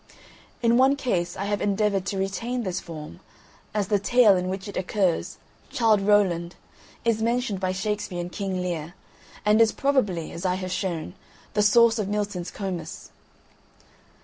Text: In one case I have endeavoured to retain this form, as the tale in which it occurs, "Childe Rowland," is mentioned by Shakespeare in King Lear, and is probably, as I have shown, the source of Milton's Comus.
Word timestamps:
In 0.63 0.77
one 0.77 0.95
case 0.95 1.37
I 1.37 1.45
have 1.45 1.61
endeavoured 1.61 2.07
to 2.07 2.17
retain 2.17 2.63
this 2.63 2.79
form, 2.79 3.19
as 3.71 3.89
the 3.89 3.99
tale 3.99 4.35
in 4.35 4.49
which 4.49 4.67
it 4.67 4.75
occurs, 4.75 5.37
"Childe 5.69 6.01
Rowland," 6.01 6.55
is 7.05 7.21
mentioned 7.21 7.59
by 7.59 7.71
Shakespeare 7.71 8.17
in 8.19 8.31
King 8.31 8.63
Lear, 8.63 8.95
and 9.45 9.61
is 9.61 9.71
probably, 9.71 10.31
as 10.31 10.43
I 10.43 10.55
have 10.55 10.71
shown, 10.71 11.13
the 11.53 11.61
source 11.61 11.99
of 11.99 12.07
Milton's 12.09 12.49
Comus. 12.49 13.11